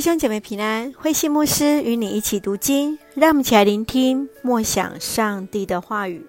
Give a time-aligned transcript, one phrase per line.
[0.00, 6.24] 弟兄姐妹平安，慧信牧师与你一起读经，让我们一起来聆听默想上帝的话语。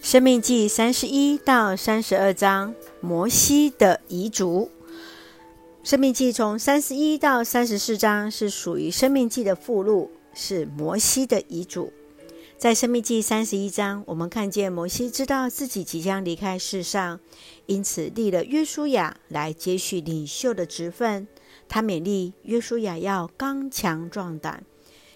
[0.00, 4.70] 生命记三十一到三十二章，摩西的遗嘱。
[5.82, 11.92] 生命记从三十一到三十四章是属于生命记的附录，是摩西的遗嘱。
[12.58, 17.20] 在生命记三十一章，我们看见摩西知道自己即将离开世上，
[17.66, 21.28] 因此立了约书亚来接续领袖的职分。
[21.68, 24.64] 他勉励约书亚要刚强壮胆，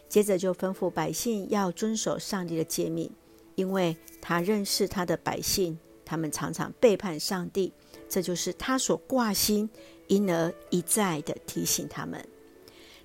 [0.07, 3.11] 接着就吩咐百姓要遵守上帝的诫命，
[3.55, 7.73] 因为他认识他的百姓，他们常常背叛上帝，
[8.07, 9.71] 这就是他所挂心，
[10.09, 12.23] 因而一再的提醒他们。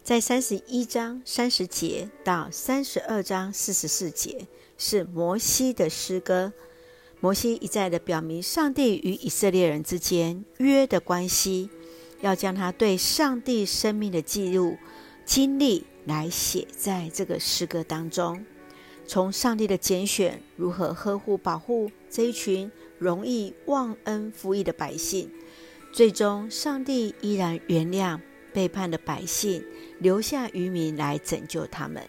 [0.05, 4.45] 在三十一章三十节到三十二章四十四节
[4.77, 6.53] 是摩西的诗歌，
[7.19, 11.71] 摩西一再的表明上帝与以色列人之间约的关系。
[12.21, 14.77] 要将他对上帝生命的记录
[15.25, 18.45] 经历来写在这个诗歌当中，
[19.07, 25.31] 从上帝的拣选如何呵护保护这一群容易忘恩负义的百姓，
[25.91, 28.19] 最终上帝依然原谅
[28.55, 29.63] 背叛的百姓，
[29.99, 32.01] 留下余民来拯救他们。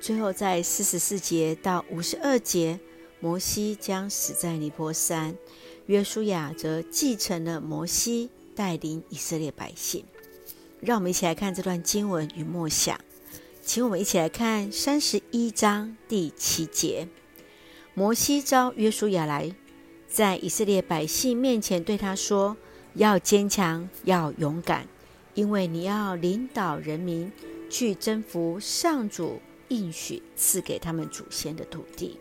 [0.00, 2.78] 最后在四十四节到五十二节，
[3.20, 5.34] 摩西将死在尼波山，
[5.86, 8.28] 约书亚则继承了摩西。
[8.54, 10.04] 带领以色列百姓，
[10.78, 13.00] 让我们一起来看这段经文与默想。
[13.62, 17.08] 请我们一起来看三十一章第七节：
[17.94, 19.54] 摩西召约书亚来，
[20.06, 22.54] 在以色列百姓面前对他说
[22.92, 24.86] ：“要坚强，要勇敢，
[25.34, 27.30] 因为你要领导人民
[27.70, 32.18] 去征服上主应许赐给他们祖先的土地。”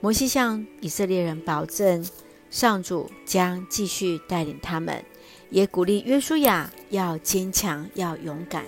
[0.00, 2.06] 摩西向以色列人保证。
[2.50, 5.04] 上主将继续带领他们，
[5.50, 8.64] 也鼓励约书亚要坚强、要勇敢，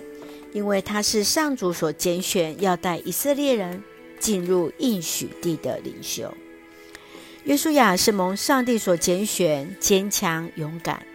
[0.51, 3.81] 因为他是上主所拣选，要带以色列人
[4.19, 6.33] 进入应许地的领袖。
[7.45, 11.05] 约书亚是蒙上帝所拣选，坚强勇敢，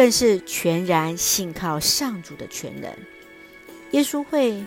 [0.00, 2.90] 更是全然信靠上主的全能。
[3.90, 4.64] 耶稣会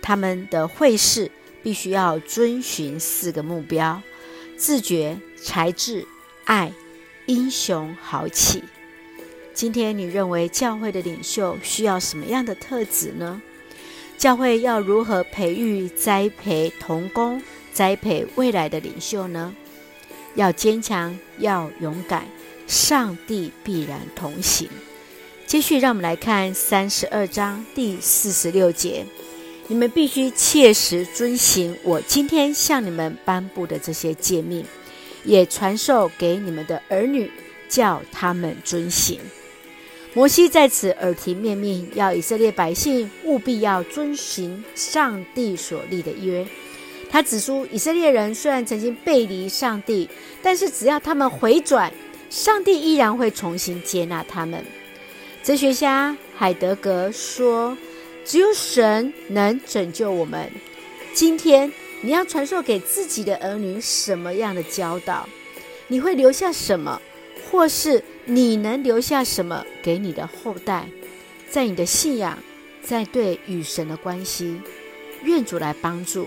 [0.00, 1.28] 他们的会士
[1.64, 4.00] 必须要遵循四个目标：
[4.56, 6.06] 自觉、才智。
[6.44, 6.72] 爱、
[7.26, 8.62] 英雄豪气。
[9.52, 13.42] 今天你认为教会的领袖需要什么样的特质呢？
[14.16, 19.56] 教会要如何培育、栽培同工、栽培未来的领袖呢？
[20.36, 22.28] 要坚强，要勇敢，
[22.72, 24.66] 上帝必然同行。
[25.44, 29.04] 继续，让我们来看三十二章第四十六节：
[29.66, 34.64] 你们必须切实遵行我今天向你们颁布的这些诫命。
[35.22, 37.30] 也传授给你们的儿女，
[37.68, 39.20] 叫他们遵行。
[40.14, 46.46] 摩西在此耳提面命，要以色列百姓务必要遵行上帝所立的约。
[47.10, 50.08] 他指出，以色列人虽然曾经背离上帝，
[50.42, 51.92] 但是只要他们回转，
[52.32, 54.64] 上帝依然会重新接纳他们。
[55.42, 57.76] 哲学家海德格说
[58.24, 60.50] ：“只有神能拯救我们。”
[61.12, 61.70] 今天。
[62.04, 65.28] 你要传授给自己的儿女什么样的教导？
[65.86, 67.00] 你会留下什么，
[67.48, 70.88] 或是你能留下什么给你的后代？
[71.48, 72.36] 在你的信仰，
[72.82, 74.60] 在对与神的关系，
[75.22, 76.26] 愿主来帮助。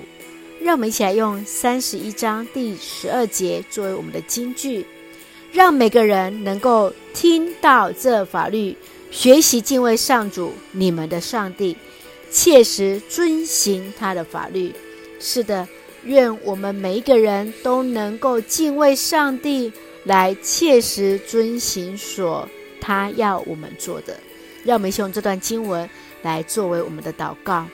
[0.62, 4.86] 让我们一起来用三十一章第十二节作为我们的金句，
[5.56, 8.76] 让每个人能够听到这法律，
[9.10, 11.78] 学习敬畏上主你们的上帝，
[12.30, 14.74] 切实遵行他的法律。
[15.18, 15.66] 是的，
[16.04, 19.72] 愿我们每一个人都能够敬畏上帝，
[20.04, 22.50] 来切实遵行所
[22.82, 24.20] 他要我们做的。
[24.66, 25.90] 让我们用这段经文
[26.22, 27.66] 来作为我们的祷告。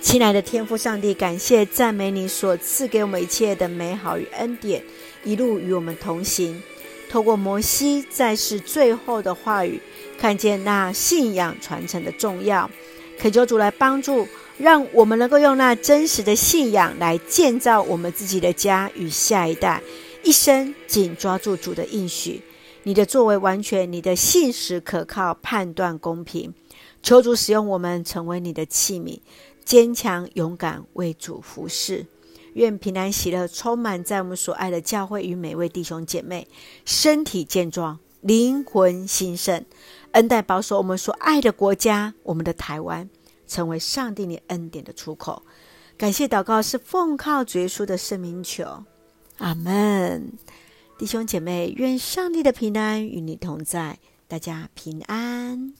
[0.00, 4.82] 亲爱的天父上帝，感谢赞美你所赐给我们一切的美好与恩典，
[5.24, 6.62] 一路与我们同行。
[7.08, 9.80] 透过摩西在世最后的话语，
[10.18, 12.70] 看见那信仰传承的重要，
[13.18, 14.26] 恳求主来帮助。
[14.58, 19.82] 让我们能够用那真实的信仰来建造我们自己的家与下一代，
[20.22, 22.42] 一生紧抓住主的应许。
[22.84, 26.52] 你的作为完全，你的信实可靠，判断公平。
[27.02, 29.18] 求主使用我们成为你的器皿，
[29.64, 32.06] 坚强勇敢为主服侍。
[32.54, 36.46] 愿平安喜乐充满在我们所爱的教会与每位弟兄姐妹，
[36.84, 39.64] 身体健壮，灵魂兴盛，
[40.12, 43.08] 恩待保守我们所爱的国家，我们的台湾。
[43.48, 45.42] 成为上帝你恩典的出口，
[45.98, 48.84] 感谢祷告是奉靠主耶稣的圣名求，
[49.36, 50.32] 阿门。
[50.96, 55.74] 弟兄姐妹，愿上帝的平安与你同在，大家平安。